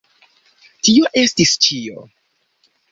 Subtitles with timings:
[0.87, 2.07] Tio estis ĉio.